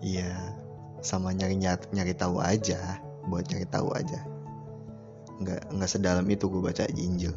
Iya, 0.03 0.34
sama 0.98 1.30
nyari 1.30 1.62
nyari 1.95 2.11
tahu 2.19 2.42
aja, 2.42 2.98
buat 3.28 3.47
nyari 3.51 3.67
tahu 3.70 3.92
aja. 3.95 4.20
Nggak 5.42 5.75
nggak 5.75 5.91
sedalam 5.91 6.27
itu 6.31 6.47
gue 6.48 6.62
baca 6.62 6.87
Injil. 6.95 7.34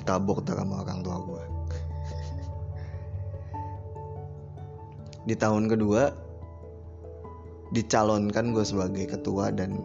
Ditabok 0.00 0.44
tuh 0.44 0.56
sama 0.56 0.84
orang 0.84 1.00
tua 1.00 1.16
gue. 1.20 1.42
Di 5.28 5.34
tahun 5.36 5.68
kedua 5.68 6.28
dicalonkan 7.68 8.56
gue 8.56 8.64
sebagai 8.64 9.04
ketua 9.04 9.52
dan 9.52 9.76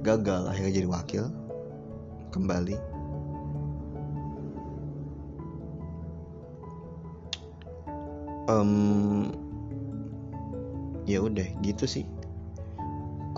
gagal 0.00 0.48
akhirnya 0.48 0.72
jadi 0.80 0.88
wakil 0.88 1.24
kembali 2.32 2.80
um, 8.50 9.28
ya 11.04 11.22
udah 11.22 11.46
gitu 11.60 11.84
sih 11.84 12.04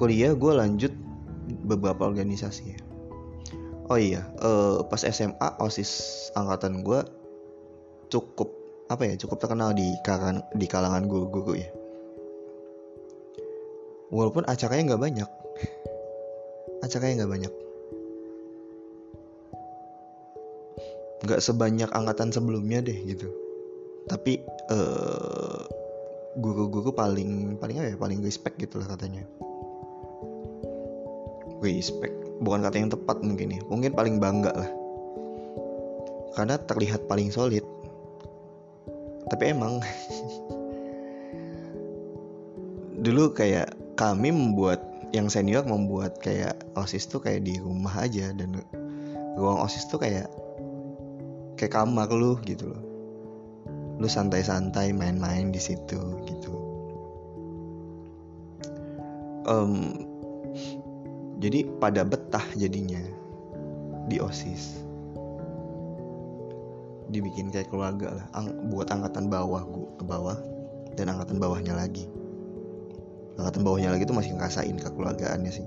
kuliah 0.02 0.34
gue 0.34 0.50
lanjut 0.50 0.90
beberapa 1.62 2.10
organisasi 2.10 2.74
ya. 2.74 2.80
Oh 3.86 3.94
iya 3.94 4.26
uh, 4.42 4.82
pas 4.90 4.98
SMA 4.98 5.62
osis 5.62 6.26
angkatan 6.34 6.82
gue 6.82 7.06
cukup 8.10 8.50
apa 8.90 9.06
ya 9.06 9.14
cukup 9.14 9.38
terkenal 9.38 9.70
di 9.70 9.86
kalangan 10.02 10.42
di 10.58 10.66
kalangan 10.66 11.06
guru-guru 11.06 11.54
ya. 11.54 11.70
Walaupun 14.10 14.42
acaranya 14.50 14.90
nggak 14.90 15.02
banyak. 15.06 15.30
Acaranya 16.82 17.22
nggak 17.22 17.32
banyak. 17.38 17.52
Nggak 21.22 21.40
sebanyak 21.46 21.90
angkatan 21.94 22.34
sebelumnya 22.34 22.82
deh 22.82 22.98
gitu. 23.06 23.30
Tapi 24.10 24.42
uh, 24.66 25.62
guru-guru 26.42 26.90
paling 26.90 27.54
paling 27.62 27.76
apa 27.78 27.86
ya 27.94 27.96
paling 28.02 28.18
respect 28.18 28.58
gitu 28.58 28.82
lah 28.82 28.90
katanya 28.90 29.22
respect. 31.62 32.12
Bukan 32.42 32.66
kata 32.66 32.76
yang 32.76 32.90
tepat 32.90 33.22
mungkin 33.22 33.54
ya. 33.54 33.62
Mungkin 33.70 33.94
paling 33.94 34.18
bangga 34.18 34.52
lah. 34.52 34.70
Karena 36.34 36.58
terlihat 36.58 37.06
paling 37.06 37.30
solid. 37.30 37.62
Tapi 39.30 39.54
emang 39.54 39.78
dulu 43.06 43.30
kayak 43.32 43.78
kami 43.94 44.34
membuat 44.34 44.82
yang 45.14 45.30
senior 45.30 45.62
membuat 45.62 46.18
kayak 46.18 46.58
osis 46.74 47.06
tuh 47.06 47.22
kayak 47.22 47.46
di 47.46 47.62
rumah 47.62 47.94
aja. 48.02 48.34
Dan 48.34 48.58
ruang 49.38 49.62
osis 49.62 49.86
tuh 49.86 50.02
kayak 50.02 50.26
kayak 51.54 51.78
kamar 51.78 52.10
lu 52.10 52.34
gitu 52.42 52.74
loh. 52.74 52.82
Lu 54.02 54.10
santai-santai 54.10 54.90
main-main 54.90 55.54
di 55.54 55.62
situ 55.62 56.00
gitu. 56.26 56.52
Um, 59.42 60.11
jadi 61.42 61.66
pada 61.82 62.06
betah 62.06 62.46
jadinya. 62.54 63.02
Di 64.06 64.22
osis. 64.22 64.78
Dibikin 67.10 67.50
kayak 67.50 67.66
keluarga 67.66 68.14
lah. 68.14 68.26
Ang 68.38 68.70
buat 68.70 68.86
angkatan 68.86 69.26
bawah 69.26 69.66
gua 69.66 69.90
ke 69.98 70.04
bawah. 70.06 70.38
Dan 70.94 71.10
angkatan 71.10 71.42
bawahnya 71.42 71.74
lagi. 71.74 72.06
Angkatan 73.42 73.66
bawahnya 73.66 73.90
lagi 73.90 74.06
tuh 74.06 74.14
masih 74.14 74.38
ngerasain 74.38 74.78
kekeluargaannya 74.78 75.50
sih. 75.50 75.66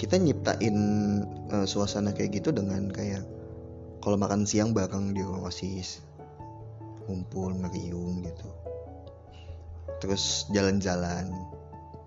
Kita 0.00 0.16
nyiptain 0.16 0.76
uh, 1.52 1.68
suasana 1.68 2.16
kayak 2.16 2.40
gitu 2.40 2.56
dengan 2.56 2.88
kayak 2.88 3.20
kalau 4.00 4.16
makan 4.16 4.48
siang 4.48 4.72
bareng 4.72 5.12
di 5.12 5.20
osis 5.20 6.00
kumpul 7.10 7.50
ngeriung 7.58 8.22
gitu. 8.22 8.46
Terus 9.98 10.46
jalan-jalan 10.54 11.26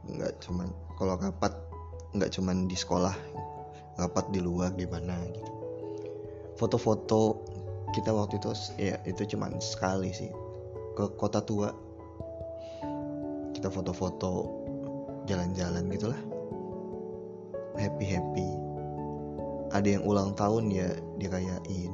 nggak 0.07 0.39
cuman 0.39 0.71
kalau 0.95 1.19
rapat 1.19 1.51
nggak 2.15 2.31
cuman 2.31 2.71
di 2.71 2.79
sekolah 2.79 3.11
rapat 3.99 4.31
di 4.31 4.39
luar 4.39 4.71
gimana 4.79 5.19
gitu. 5.35 5.51
Foto-foto 6.55 7.43
kita 7.91 8.15
waktu 8.15 8.39
itu 8.39 8.55
ya 8.79 8.95
itu 9.03 9.35
cuman 9.35 9.59
sekali 9.59 10.15
sih 10.15 10.31
ke 10.95 11.11
kota 11.19 11.43
tua. 11.43 11.75
Kita 13.51 13.67
foto-foto 13.67 14.31
jalan-jalan 15.27 15.91
gitulah. 15.91 16.21
Happy 17.75 18.07
happy 18.07 18.73
ada 19.73 19.89
yang 19.89 20.05
ulang 20.05 20.37
tahun 20.37 20.69
ya 20.69 20.87
dirayain 21.17 21.93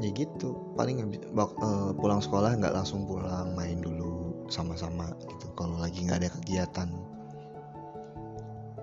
ya 0.00 0.10
gitu. 0.16 0.56
Paling 0.74 1.04
uh, 1.36 1.92
pulang 1.94 2.20
sekolah 2.24 2.56
nggak 2.56 2.74
langsung 2.74 3.04
pulang 3.04 3.52
main 3.54 3.78
dulu 3.84 4.48
sama-sama 4.50 5.14
gitu 5.22 5.52
kalau 5.54 5.78
lagi 5.78 6.02
nggak 6.04 6.26
ada 6.26 6.30
kegiatan. 6.40 6.88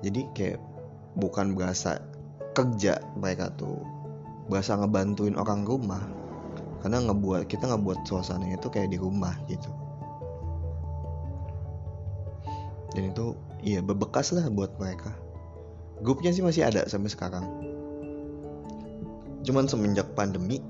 Jadi 0.06 0.22
kayak 0.38 0.62
bukan 1.18 1.58
berasa 1.58 1.98
kerja 2.54 3.02
mereka 3.18 3.50
tuh 3.58 3.82
berasa 4.48 4.78
ngebantuin 4.78 5.36
orang 5.36 5.66
rumah. 5.66 6.02
Karena 6.86 7.02
ngebuat 7.10 7.50
kita 7.50 7.68
ngebuat 7.74 8.06
suasananya 8.06 8.62
itu 8.62 8.70
kayak 8.70 8.94
di 8.94 9.02
rumah 9.02 9.34
gitu. 9.50 9.74
Dan 12.94 13.12
itu 13.12 13.34
iya 13.66 13.82
bebekas 13.82 14.30
lah 14.32 14.46
buat 14.54 14.78
mereka. 14.78 15.12
Grupnya 16.06 16.30
sih 16.30 16.46
masih 16.46 16.70
ada 16.70 16.86
sampai 16.86 17.10
sekarang. 17.10 17.46
Cuman 19.42 19.66
semenjak 19.66 20.14
pandemi 20.14 20.62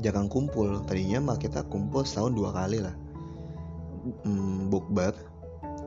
jarang 0.00 0.30
kumpul. 0.32 0.80
Tadinya 0.88 1.20
mah 1.20 1.36
kita 1.36 1.66
kumpul 1.68 2.06
setahun 2.06 2.32
dua 2.32 2.50
kali 2.54 2.80
lah. 2.80 2.94
Hmm, 4.24 4.72
bukber 4.72 5.12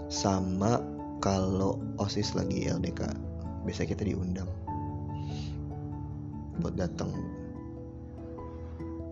sama 0.07 0.79
kalau 1.19 1.81
osis 1.97 2.37
lagi 2.37 2.69
LDK 2.69 3.09
biasa 3.65 3.89
kita 3.89 4.05
diundang 4.05 4.47
buat 6.61 6.77
datang. 6.77 7.09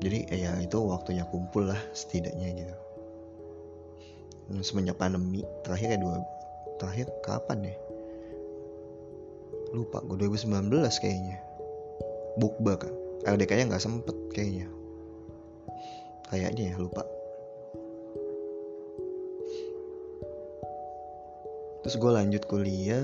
Jadi 0.04 0.30
ya 0.30 0.60
itu 0.62 0.78
waktunya 0.78 1.25
kumpul 1.28 1.74
lah 1.74 1.80
setidaknya 1.95 2.48
gitu. 2.54 2.75
Semenjak 4.62 5.00
pandemi 5.00 5.42
terakhir 5.66 5.95
ya 5.95 6.00
dua 6.00 6.22
terakhir 6.78 7.07
kapan 7.25 7.74
ya? 7.74 7.75
Lupa 9.74 10.06
gue 10.06 10.30
2019 10.30 10.69
kayaknya. 11.01 11.42
Bukber 12.38 12.78
kan? 12.78 12.94
LDK 13.24 13.51
nya 13.57 13.66
nggak 13.74 13.84
sempet 13.84 14.16
kayaknya 14.36 14.68
kayaknya 16.29 16.73
ya 16.73 16.75
lupa. 16.79 17.03
Terus 21.83 21.99
gue 21.99 22.11
lanjut 22.15 22.43
kuliah 22.47 23.03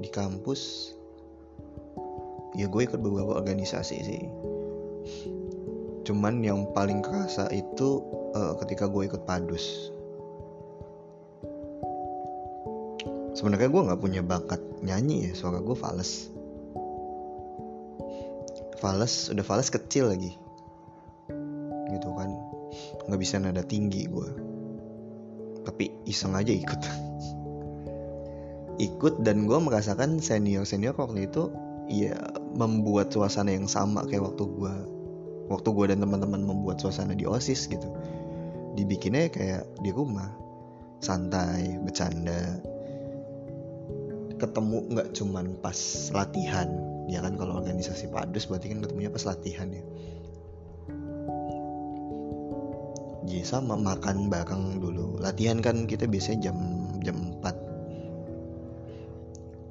di 0.00 0.08
kampus. 0.08 0.92
Ya 2.56 2.70
gue 2.70 2.82
ikut 2.86 3.00
beberapa 3.02 3.36
organisasi 3.36 3.96
sih. 4.00 4.22
Cuman 6.08 6.40
yang 6.40 6.72
paling 6.72 7.04
kerasa 7.04 7.52
itu 7.52 8.00
uh, 8.32 8.56
ketika 8.64 8.88
gue 8.88 9.08
ikut 9.08 9.28
padus. 9.28 9.92
Sebenarnya 13.34 13.68
gue 13.68 13.86
nggak 13.92 14.00
punya 14.00 14.22
bakat 14.24 14.62
nyanyi 14.80 15.28
ya 15.28 15.32
suara 15.36 15.60
gue 15.60 15.76
fals. 15.76 16.32
Fals 18.80 19.28
udah 19.28 19.44
fals 19.44 19.68
kecil 19.68 20.08
lagi 20.08 20.43
nggak 23.14 23.22
bisa 23.22 23.38
nada 23.38 23.62
tinggi 23.62 24.10
gue 24.10 24.54
tapi 25.64 25.90
iseng 26.04 26.36
aja 26.36 26.52
ikut. 26.52 26.80
Ikut 28.74 29.22
dan 29.22 29.46
gue 29.46 29.54
merasakan 29.54 30.18
senior 30.18 30.66
senior 30.66 30.98
waktu 30.98 31.30
itu 31.30 31.46
ya 31.86 32.18
membuat 32.58 33.14
suasana 33.14 33.54
yang 33.54 33.70
sama 33.70 34.02
kayak 34.02 34.34
waktu 34.34 34.50
gue 34.50 34.74
waktu 35.46 35.68
gue 35.70 35.86
dan 35.94 36.02
teman-teman 36.02 36.42
membuat 36.42 36.82
suasana 36.82 37.14
di 37.16 37.24
osis 37.24 37.70
gitu. 37.70 37.88
Dibikinnya 38.74 39.30
kayak 39.30 39.64
di 39.80 39.90
rumah. 39.94 40.28
Santai 40.98 41.78
bercanda. 41.84 42.58
Ketemu 44.42 44.76
nggak 44.90 45.08
cuman 45.14 45.54
pas 45.62 45.78
latihan. 46.10 46.66
Ya 47.06 47.22
kan 47.22 47.38
kalau 47.38 47.60
organisasi 47.60 48.10
padus 48.10 48.50
berarti 48.50 48.74
kan 48.74 48.82
ketemunya 48.82 49.12
pas 49.12 49.22
latihan 49.28 49.70
ya 49.70 49.84
ya, 53.28 53.42
sama 53.44 53.74
makan 53.76 54.28
bareng 54.28 54.80
dulu. 54.80 55.16
Latihan 55.20 55.60
kan 55.64 55.88
kita 55.88 56.04
biasanya 56.04 56.50
jam 56.50 56.58
jam 57.04 57.16
4 57.40 57.74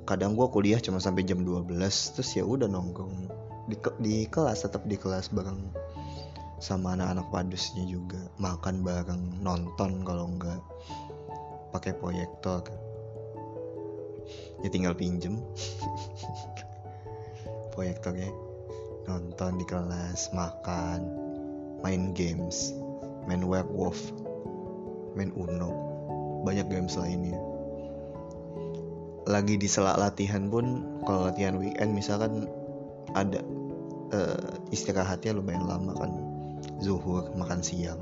kadang 0.04 0.36
gua 0.36 0.52
kuliah 0.52 0.84
cuma 0.84 1.00
sampai 1.00 1.24
jam 1.24 1.48
12 1.48 1.80
terus 1.80 2.30
ya 2.36 2.44
udah 2.44 2.68
nongkrong. 2.68 3.32
Di, 3.72 3.80
di 4.04 4.16
kelas 4.28 4.68
tetap 4.68 4.84
di 4.84 5.00
kelas 5.00 5.32
bareng 5.32 5.72
sama 6.60 7.00
anak-anak 7.00 7.32
padusnya 7.32 7.88
juga. 7.88 8.20
Makan 8.36 8.84
bareng 8.84 9.40
nonton 9.40 10.04
kalau 10.04 10.28
enggak. 10.28 10.60
Pakai 11.72 11.96
proyektor 11.96 12.62
ya 14.64 14.70
tinggal 14.72 14.96
pinjem. 14.96 15.40
Proyektornya. 17.74 18.30
Nonton 19.04 19.60
di 19.60 19.66
kelas 19.68 20.32
makan 20.32 21.00
main 21.84 22.16
games 22.16 22.72
main 23.30 23.44
werewolf 23.46 24.00
main 25.14 25.30
uno 25.38 25.72
banyak 26.44 26.68
games 26.68 27.00
lainnya. 27.00 27.40
Lagi 29.24 29.56
di 29.56 29.68
selak 29.72 29.96
latihan 29.96 30.52
pun 30.52 30.84
kalau 31.08 31.32
latihan 31.32 31.56
weekend 31.56 31.96
misalkan 31.96 32.52
ada 33.16 33.40
uh, 34.12 34.52
istirahatnya 34.76 35.40
lumayan 35.40 35.64
lama 35.64 35.96
kan. 35.96 36.12
Zuhur 36.84 37.32
makan 37.36 37.64
siang 37.64 38.00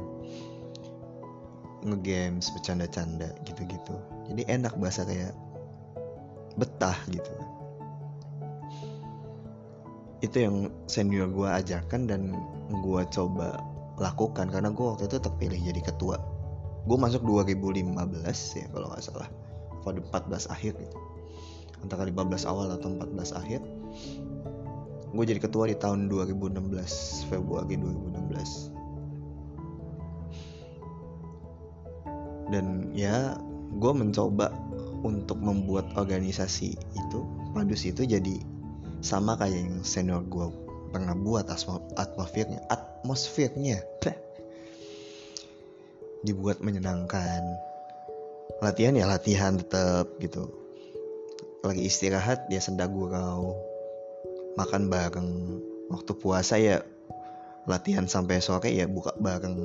ngegames 1.81 2.53
bercanda-canda 2.53 3.33
gitu-gitu. 3.45 3.97
Jadi 4.29 4.45
enak 4.49 4.73
bahasa 4.77 5.05
kayak 5.05 5.33
betah 6.57 6.97
gitu. 7.09 7.33
Itu 10.21 10.37
yang 10.37 10.69
senior 10.85 11.29
gue 11.33 11.49
ajarkan 11.49 12.05
dan 12.05 12.37
gue 12.69 13.01
coba 13.09 13.57
lakukan 14.01 14.49
karena 14.49 14.73
gue 14.73 14.81
waktu 14.81 15.05
itu 15.05 15.21
terpilih 15.21 15.61
jadi 15.61 15.81
ketua. 15.93 16.17
Gue 16.89 16.97
masuk 16.97 17.21
2015 17.21 17.93
ya 18.57 18.65
kalau 18.73 18.89
nggak 18.89 19.03
salah. 19.05 19.29
Pada 19.85 20.01
14 20.01 20.49
akhir 20.49 20.73
gitu. 20.81 20.97
Antara 21.85 22.09
15 22.09 22.49
awal 22.49 22.73
atau 22.73 22.89
14 22.97 23.37
akhir. 23.37 23.61
Gue 25.13 25.25
jadi 25.29 25.37
ketua 25.37 25.69
di 25.69 25.77
tahun 25.77 26.09
2016 26.09 27.29
Februari 27.29 27.77
2016 27.77 28.81
dan 32.51 32.91
ya 32.91 33.39
gue 33.79 33.93
mencoba 33.95 34.51
untuk 35.01 35.39
membuat 35.39 35.87
organisasi 35.95 36.75
itu 36.75 37.19
padus 37.55 37.87
itu 37.87 38.03
jadi 38.03 38.43
sama 39.01 39.39
kayak 39.39 39.55
yang 39.55 39.81
senior 39.81 40.21
gue 40.27 40.51
pernah 40.91 41.15
buat 41.15 41.47
atmosfernya 41.95 42.59
atmosfernya. 43.01 43.81
Dibuat 46.21 46.61
menyenangkan. 46.61 47.41
Latihan 48.61 48.93
ya 48.93 49.09
latihan 49.09 49.57
tetap 49.57 50.21
gitu. 50.21 50.53
Lagi 51.65 51.81
istirahat 51.81 52.45
ya 52.53 52.61
senda 52.61 52.85
gurau. 52.85 53.57
Makan 54.53 54.85
bareng. 54.85 55.29
Waktu 55.89 56.11
puasa 56.21 56.61
ya 56.61 56.85
latihan 57.65 58.05
sampai 58.05 58.37
sore 58.37 58.69
ya 58.69 58.85
buka 58.85 59.17
bareng. 59.17 59.57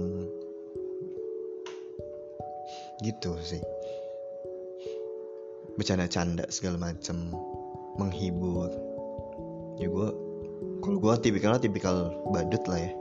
Gitu 3.04 3.36
sih. 3.44 3.60
Bercanda-canda 5.76 6.48
segala 6.48 6.80
macem. 6.88 7.36
Menghibur. 8.00 8.72
Ya 9.76 9.92
gue 9.92 10.08
kalau 10.80 10.96
gue 11.04 11.14
tipikalnya 11.20 11.60
tipikal 11.60 12.16
badut 12.32 12.64
lah 12.64 12.80
ya 12.80 12.92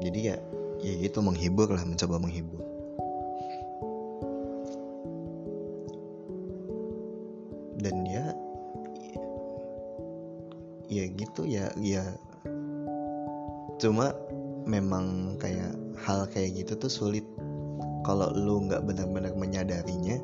jadi 0.00 0.18
ya 0.32 0.36
ya 0.84 0.92
gitu 1.00 1.24
menghibur 1.24 1.72
lah 1.72 1.80
mencoba 1.84 2.20
menghibur. 2.20 2.60
Dan 7.80 8.04
ya 8.04 8.24
ya 10.92 11.04
gitu 11.16 11.48
ya 11.48 11.72
ya. 11.80 12.04
Cuma 13.80 14.12
memang 14.68 15.36
kayak 15.40 15.72
hal 16.00 16.28
kayak 16.28 16.64
gitu 16.64 16.76
tuh 16.76 16.92
sulit. 16.92 17.24
Kalau 18.04 18.30
lu 18.36 18.62
nggak 18.70 18.86
benar-benar 18.86 19.34
menyadarinya 19.34 20.22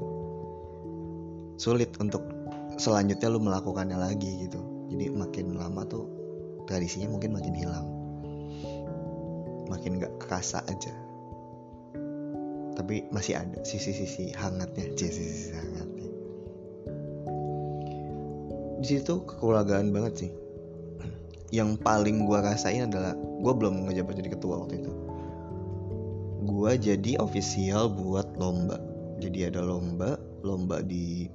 sulit 1.58 1.90
untuk 1.98 2.22
selanjutnya 2.78 3.28
lu 3.32 3.40
melakukannya 3.42 3.98
lagi 3.98 4.46
gitu. 4.46 4.60
Jadi 4.92 5.08
makin 5.10 5.56
lama 5.56 5.82
tuh 5.88 6.04
tradisinya 6.68 7.16
mungkin 7.16 7.32
makin 7.34 7.54
hilang 7.56 7.91
makin 9.72 9.96
nggak 9.96 10.20
kerasa 10.20 10.60
aja. 10.68 10.92
Tapi 12.76 13.08
masih 13.08 13.40
ada 13.40 13.64
sisi-sisi 13.64 14.36
hangatnya 14.36 14.92
sisi-sisi 14.92 15.52
hangatnya. 15.56 16.08
Di 18.84 18.86
situ 18.86 19.24
kekeluargaan 19.24 19.88
banget 19.88 20.14
sih. 20.28 20.32
Yang 21.52 21.80
paling 21.84 22.28
gue 22.28 22.38
rasain 22.40 22.88
adalah 22.88 23.16
gue 23.16 23.52
belum 23.52 23.88
ngejabat 23.88 24.20
jadi 24.20 24.30
ketua 24.36 24.64
waktu 24.64 24.84
itu. 24.84 24.92
Gue 26.48 26.72
jadi 26.76 27.20
official 27.20 27.92
buat 27.92 28.36
lomba. 28.36 28.76
Jadi 29.20 29.48
ada 29.48 29.64
lomba 29.64 30.20
lomba 30.42 30.82
di 30.84 31.30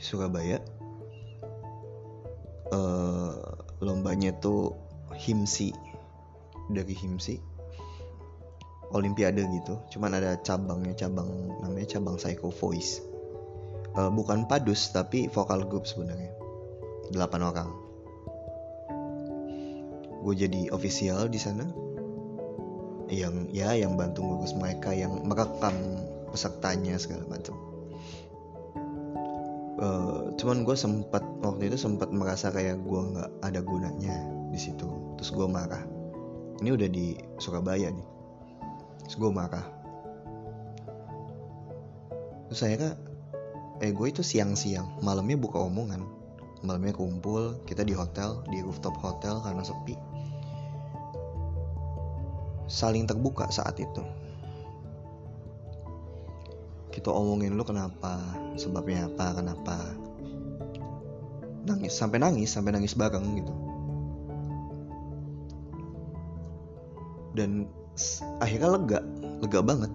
Surabaya. 0.00 0.58
Uh, 2.72 3.36
lombanya 3.84 4.32
tuh 4.40 4.72
himsi 5.12 5.76
dari 6.72 6.96
himsi. 6.96 7.36
Olimpiade 8.92 9.48
gitu. 9.48 9.80
Cuman 9.96 10.12
ada 10.20 10.36
cabangnya 10.44 10.92
cabang 10.92 11.28
namanya 11.64 11.96
cabang 11.96 12.20
psycho 12.20 12.52
voice. 12.52 13.00
Uh, 13.92 14.08
bukan 14.12 14.48
padus 14.48 14.92
tapi 14.92 15.28
vokal 15.32 15.64
group 15.68 15.88
sebenarnya. 15.88 16.32
Delapan 17.08 17.40
orang. 17.48 17.70
Gue 20.22 20.34
jadi 20.36 20.68
official 20.72 21.28
di 21.32 21.40
sana. 21.40 21.64
Yang 23.12 23.52
ya 23.52 23.76
yang 23.76 23.96
bantu 23.96 24.24
ngurus 24.24 24.56
mereka 24.56 24.92
yang 24.96 25.24
merekam 25.24 25.74
pesertanya 26.32 26.96
segala 26.96 27.28
macam. 27.28 27.56
Uh, 29.82 30.30
cuman 30.38 30.62
gue 30.68 30.76
sempat 30.76 31.24
waktu 31.42 31.72
itu 31.72 31.76
sempat 31.80 32.12
merasa 32.12 32.52
kayak 32.52 32.80
gue 32.86 33.00
nggak 33.12 33.30
ada 33.40 33.60
gunanya 33.64 34.16
di 34.52 34.60
situ. 34.60 34.88
Terus 35.16 35.32
gue 35.32 35.48
marah 35.48 35.91
ini 36.60 36.70
udah 36.74 36.88
di 36.90 37.16
Surabaya 37.40 37.88
nih. 37.88 38.08
Terus 39.06 39.16
gue 39.16 39.30
marah. 39.32 39.66
Terus 42.50 42.58
saya 42.60 42.76
kan 42.76 42.92
eh 43.80 43.94
gue 43.94 44.06
itu 44.10 44.20
siang-siang. 44.20 45.00
Malamnya 45.00 45.40
buka 45.40 45.56
omongan. 45.62 46.04
Malamnya 46.62 46.92
kumpul 46.94 47.58
kita 47.64 47.82
di 47.82 47.96
hotel 47.96 48.44
di 48.52 48.60
rooftop 48.60 48.94
hotel 49.00 49.40
karena 49.40 49.64
sepi. 49.64 49.96
Saling 52.68 53.08
terbuka 53.08 53.48
saat 53.48 53.80
itu. 53.80 54.02
Kita 56.92 57.08
omongin 57.08 57.56
lu 57.56 57.64
kenapa? 57.64 58.20
Sebabnya 58.54 59.08
apa? 59.08 59.40
Kenapa? 59.40 59.76
Nangis 61.64 61.94
sampai 61.94 62.20
nangis 62.20 62.52
sampai 62.52 62.74
nangis 62.74 62.94
bareng 62.94 63.38
gitu 63.38 63.61
dan 67.32 67.68
akhirnya 68.40 68.76
lega 68.76 68.98
lega 69.40 69.60
banget. 69.60 69.92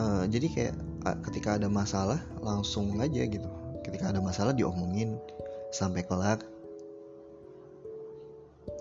Uh, 0.00 0.24
jadi 0.32 0.46
kayak 0.48 0.74
ketika 1.28 1.60
ada 1.60 1.68
masalah 1.68 2.20
langsung 2.40 2.96
aja 3.00 3.24
gitu. 3.24 3.48
Ketika 3.84 4.12
ada 4.12 4.20
masalah 4.20 4.52
diomongin. 4.52 5.16
Sampai 5.70 6.02
kelar 6.02 6.42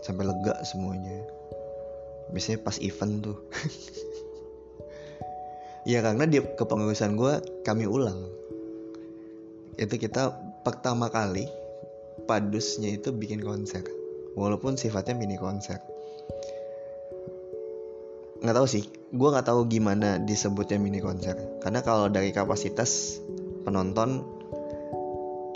sampai 0.02 0.26
lega 0.26 0.58
semuanya. 0.66 1.22
Biasanya 2.34 2.66
pas 2.66 2.78
event 2.82 3.14
tuh. 3.24 3.40
Ya 5.88 6.04
karena 6.06 6.28
di 6.28 6.44
kepengurusan 6.44 7.16
gue 7.18 7.64
kami 7.66 7.88
ulang. 7.88 8.30
Itu 9.80 9.96
kita 9.96 10.36
pertama 10.62 11.08
kali 11.10 11.48
padusnya 12.30 12.94
itu 12.94 13.10
bikin 13.10 13.42
konser 13.42 13.82
walaupun 14.38 14.78
sifatnya 14.78 15.16
mini 15.18 15.40
konser. 15.40 15.80
Nggak 18.40 18.56
tahu 18.56 18.68
sih. 18.68 18.84
Gue 19.12 19.30
nggak 19.32 19.48
tahu 19.48 19.68
gimana 19.68 20.22
disebutnya 20.22 20.80
mini 20.80 21.04
konser. 21.04 21.36
Karena 21.60 21.84
kalau 21.84 22.08
dari 22.08 22.32
kapasitas 22.32 23.20
penonton 23.68 24.24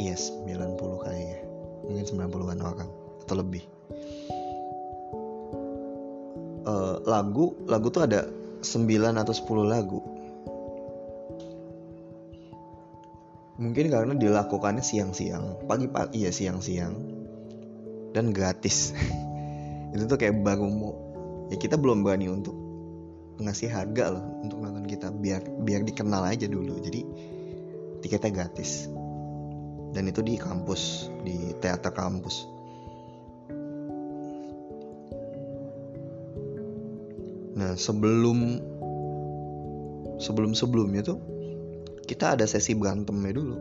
yes 0.01 0.33
90 0.43 1.03
kali 1.03 1.21
ya. 1.21 1.39
Mungkin 1.83 2.05
90-an 2.07 2.59
orang 2.63 2.89
atau 3.23 3.35
lebih. 3.39 3.63
Uh, 6.63 7.03
lagu 7.03 7.59
lagu 7.67 7.91
tuh 7.91 8.07
ada 8.07 8.27
9 8.63 8.63
atau 9.19 9.33
10 9.35 9.67
lagu. 9.67 9.99
Mungkin 13.53 13.85
karena 13.87 14.17
dilakukannya 14.17 14.83
siang-siang. 14.83 15.69
Pagi-pagi 15.69 16.25
ya 16.25 16.33
siang-siang 16.33 17.12
dan 18.13 18.29
gratis. 18.31 18.93
Itu 19.93 20.05
tuh 20.05 20.17
kayak 20.17 20.41
baru 20.45 20.69
mau 20.69 20.93
ya 21.49 21.57
kita 21.59 21.75
belum 21.77 22.05
berani 22.05 22.29
untuk 22.29 22.55
ngasih 23.41 23.69
harga 23.73 24.13
loh 24.13 24.25
untuk 24.45 24.61
nonton 24.61 24.85
kita. 24.85 25.09
Biar 25.09 25.41
biar 25.65 25.81
dikenal 25.83 26.23
aja 26.29 26.45
dulu. 26.45 26.79
Jadi 26.79 27.01
tiketnya 28.05 28.31
gratis. 28.31 28.87
Dan 29.93 30.09
itu 30.09 30.25
di 30.25 30.41
kampus 30.41 31.13
di 31.21 31.53
teater 31.61 31.93
kampus. 31.93 32.49
Nah 37.53 37.77
sebelum 37.77 38.57
sebelum 40.17 40.57
sebelumnya 40.57 41.05
tuh 41.05 41.21
kita 42.09 42.33
ada 42.33 42.45
sesi 42.49 42.73
berantemnya 42.73 43.37
dulu. 43.37 43.57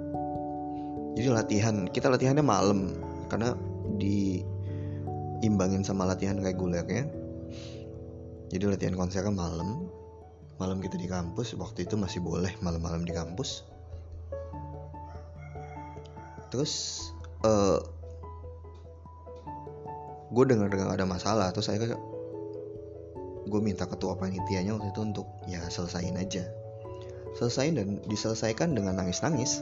Jadi 1.13 1.29
latihan 1.29 1.77
kita 1.93 2.09
latihannya 2.09 2.41
malam. 2.41 2.97
Karena 3.29 3.53
diimbangin 4.03 5.87
sama 5.87 6.03
latihan 6.11 6.43
regulernya. 6.43 7.07
Jadi 8.51 8.65
latihan 8.67 8.99
konsernya 8.99 9.31
malam. 9.31 9.87
Malam 10.59 10.83
kita 10.83 10.99
di 10.99 11.07
kampus 11.07 11.55
waktu 11.59 11.87
itu 11.87 11.95
masih 11.95 12.23
boleh 12.23 12.53
malam-malam 12.63 13.07
di 13.07 13.15
kampus. 13.15 13.63
Terus 16.53 17.07
uh, 17.47 17.81
gue 20.33 20.45
dengar 20.49 20.73
dengar 20.73 20.97
ada 20.97 21.05
masalah 21.05 21.53
terus 21.53 21.69
saya 21.69 21.93
gue 23.43 23.61
minta 23.61 23.85
ketua 23.85 24.17
panitianya 24.17 24.73
waktu 24.73 24.89
itu 24.89 25.01
untuk 25.05 25.29
ya 25.45 25.61
selesain 25.69 26.17
aja 26.17 26.49
selesain 27.37 27.77
dan 27.77 28.01
diselesaikan 28.09 28.73
dengan 28.73 28.97
nangis-nangis 28.97 29.61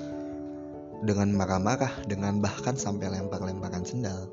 dengan 1.01 1.33
marah-marah 1.33 2.05
dengan 2.05 2.39
bahkan 2.45 2.77
sampai 2.77 3.09
lempar-lemparan 3.09 3.85
sendal. 3.85 4.29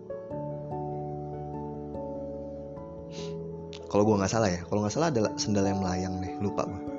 Kalau 3.88 4.04
gue 4.04 4.20
nggak 4.20 4.32
salah 4.32 4.52
ya 4.52 4.62
kalau 4.68 4.84
nggak 4.84 4.94
salah 4.94 5.10
adalah 5.10 5.32
sendal 5.40 5.64
yang 5.64 5.80
melayang 5.80 6.20
deh 6.20 6.36
lupa 6.44 6.68
gue 6.68 6.98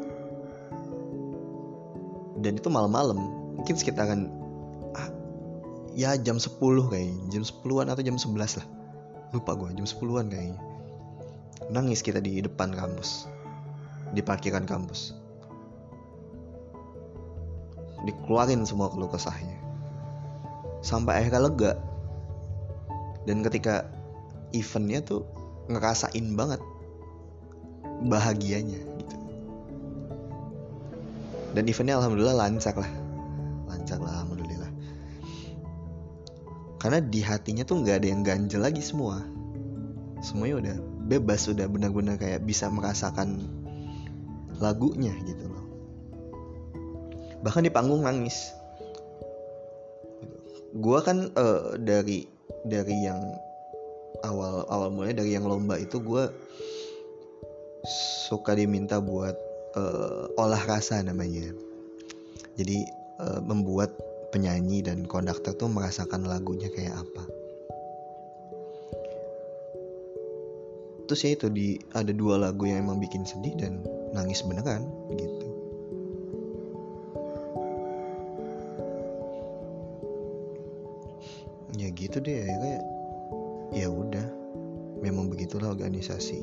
dan 2.39 2.55
itu 2.55 2.69
malam-malam 2.71 3.19
mungkin 3.59 3.75
sekitaran 3.75 4.31
ah, 4.95 5.11
ya 5.99 6.15
jam 6.15 6.39
10 6.39 6.55
kayaknya 6.63 7.19
jam 7.35 7.43
10-an 7.43 7.91
atau 7.91 8.03
jam 8.03 8.17
11 8.17 8.59
lah. 8.63 8.67
Lupa 9.35 9.53
gue 9.59 9.75
jam 9.75 9.85
10-an 9.85 10.27
kayaknya. 10.31 10.59
Nangis 11.69 12.01
kita 12.01 12.23
di 12.23 12.41
depan 12.41 12.73
kampus 12.73 13.27
di 14.15 14.25
parkiran 14.25 14.65
kampus 14.65 15.18
dikeluarin 18.07 18.63
semua 18.63 18.91
keluh 18.93 19.11
kesahnya. 19.11 19.59
Sampai 20.85 21.23
akhirnya 21.23 21.43
lega. 21.43 21.73
Dan 23.27 23.43
ketika 23.43 23.89
eventnya 24.55 25.03
tuh 25.03 25.27
ngerasain 25.69 26.27
banget 26.39 26.63
bahagianya 28.07 28.79
gitu. 28.79 29.17
Dan 31.53 31.65
eventnya 31.67 31.99
alhamdulillah 31.99 32.37
lancar 32.39 32.75
lah. 32.79 32.93
Lancar 33.67 33.99
lah 33.99 34.23
alhamdulillah. 34.23 34.71
Karena 36.79 37.03
di 37.03 37.21
hatinya 37.21 37.67
tuh 37.67 37.83
nggak 37.83 37.97
ada 38.01 38.09
yang 38.09 38.23
ganjel 38.23 38.63
lagi 38.63 38.81
semua. 38.81 39.27
Semuanya 40.23 40.57
udah 40.63 40.77
bebas 41.11 41.51
sudah 41.51 41.67
benar-benar 41.67 42.21
kayak 42.21 42.47
bisa 42.47 42.71
merasakan 42.71 43.39
lagunya 44.59 45.15
gitu 45.23 45.47
loh 45.47 45.68
bahkan 47.43 47.65
di 47.65 47.73
panggung 47.73 48.03
nangis. 48.05 48.55
Gue 50.79 50.99
kan 51.01 51.33
uh, 51.35 51.79
dari 51.81 52.29
dari 52.67 52.97
yang 53.07 53.21
awal 54.27 54.67
awal 54.69 54.91
mulai 54.91 55.15
dari 55.15 55.35
yang 55.35 55.47
lomba 55.47 55.79
itu 55.79 56.03
gue 56.03 56.29
suka 58.29 58.59
diminta 58.59 58.99
buat 58.99 59.35
uh, 59.79 60.29
olah 60.37 60.63
rasa 60.67 61.01
namanya. 61.01 61.55
Jadi 62.59 62.85
uh, 63.23 63.41
membuat 63.41 63.95
penyanyi 64.35 64.85
dan 64.85 65.07
konduktor 65.09 65.57
tuh 65.57 65.71
merasakan 65.71 66.27
lagunya 66.27 66.69
kayak 66.75 67.01
apa. 67.01 67.25
Terus 71.09 71.25
ya 71.25 71.31
itu 71.33 71.49
di 71.49 71.81
ada 71.97 72.13
dua 72.13 72.37
lagu 72.37 72.69
yang 72.69 72.85
emang 72.85 73.01
bikin 73.01 73.25
sedih 73.25 73.57
dan 73.57 73.81
nangis 74.13 74.45
beneran 74.45 74.85
gitu 75.17 75.48
gitu 82.09 82.25
deh 82.25 82.41
ya 82.41 82.57
kayak 82.57 82.85
ya 83.77 83.89
udah. 83.93 84.29
Memang 85.05 85.29
begitulah 85.29 85.77
organisasi. 85.77 86.41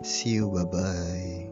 See 0.00 0.40
you 0.40 0.48
bye 0.48 0.64
bye 0.64 1.43